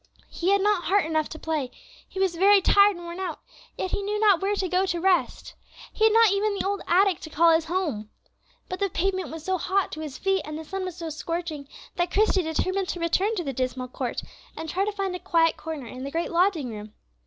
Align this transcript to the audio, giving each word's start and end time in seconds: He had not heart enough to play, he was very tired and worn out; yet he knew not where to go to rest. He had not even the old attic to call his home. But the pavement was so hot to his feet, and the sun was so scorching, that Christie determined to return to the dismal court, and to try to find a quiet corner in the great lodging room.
He 0.31 0.49
had 0.49 0.61
not 0.61 0.85
heart 0.85 1.05
enough 1.05 1.29
to 1.29 1.37
play, 1.37 1.69
he 2.09 2.19
was 2.19 2.33
very 2.35 2.59
tired 2.59 2.95
and 2.95 3.05
worn 3.05 3.19
out; 3.19 3.39
yet 3.77 3.91
he 3.91 4.01
knew 4.01 4.19
not 4.19 4.41
where 4.41 4.55
to 4.55 4.67
go 4.67 4.83
to 4.87 4.99
rest. 4.99 5.53
He 5.93 6.05
had 6.05 6.13
not 6.13 6.31
even 6.31 6.55
the 6.55 6.65
old 6.65 6.81
attic 6.87 7.19
to 7.19 7.29
call 7.29 7.51
his 7.51 7.65
home. 7.65 8.09
But 8.67 8.79
the 8.79 8.89
pavement 8.89 9.29
was 9.29 9.43
so 9.45 9.59
hot 9.59 9.91
to 9.91 9.99
his 9.99 10.17
feet, 10.17 10.41
and 10.43 10.57
the 10.57 10.65
sun 10.65 10.85
was 10.85 10.95
so 10.97 11.11
scorching, 11.11 11.67
that 11.97 12.09
Christie 12.09 12.41
determined 12.41 12.87
to 12.89 12.99
return 12.99 13.35
to 13.35 13.43
the 13.43 13.53
dismal 13.53 13.89
court, 13.89 14.23
and 14.57 14.67
to 14.67 14.73
try 14.73 14.85
to 14.85 14.91
find 14.91 15.15
a 15.15 15.19
quiet 15.19 15.55
corner 15.55 15.85
in 15.85 16.03
the 16.03 16.09
great 16.09 16.31
lodging 16.31 16.69
room. 16.71 16.93